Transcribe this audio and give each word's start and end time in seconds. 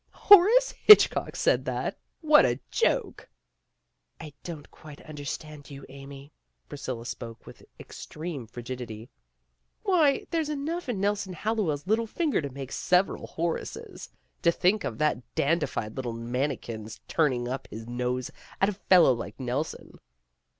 "Horace 0.13 0.71
Hitchcock 0.71 1.35
said 1.35 1.63
that. 1.65 1.99
What 2.21 2.43
a 2.43 2.59
joke!" 2.71 3.29
"I 4.19 4.33
don't 4.43 4.71
quite 4.71 4.99
understand 5.01 5.69
you, 5.69 5.85
Amy." 5.89 6.33
Priscilla 6.67 7.05
spoke 7.05 7.45
with 7.45 7.61
extreme 7.79 8.47
frigidity. 8.47 9.11
"Why, 9.83 10.25
there's 10.31 10.49
enough 10.49 10.89
in 10.89 10.99
Nelson 10.99 11.33
Hallowell's 11.33 11.85
little 11.85 12.07
finger 12.07 12.41
to 12.41 12.49
make 12.49 12.71
several 12.71 13.27
Horaces. 13.27 14.09
To 14.41 14.51
think 14.51 14.83
of 14.83 14.97
that 14.97 15.21
dandified 15.35 15.95
little 15.95 16.13
manikin 16.15 16.89
's 16.89 16.99
turning 17.07 17.47
up 17.47 17.67
his 17.69 17.85
nose 17.85 18.31
at 18.59 18.69
a 18.69 18.73
fellow 18.73 19.13
like 19.13 19.39
Nelson." 19.39 19.99